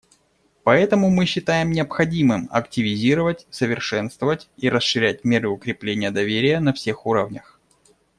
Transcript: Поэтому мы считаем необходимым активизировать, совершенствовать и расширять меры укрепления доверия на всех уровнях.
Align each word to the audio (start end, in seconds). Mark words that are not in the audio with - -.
Поэтому 0.63 1.11
мы 1.11 1.27
считаем 1.27 1.69
необходимым 1.69 2.47
активизировать, 2.51 3.45
совершенствовать 3.51 4.49
и 4.57 4.67
расширять 4.67 5.23
меры 5.23 5.49
укрепления 5.49 6.09
доверия 6.09 6.59
на 6.59 6.73
всех 6.73 7.05
уровнях. 7.05 7.59